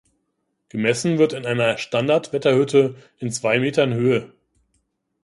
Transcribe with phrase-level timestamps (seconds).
[0.69, 4.33] Gemessen wird in einer Standard-Wetterhütte in zwei Metern Höhe.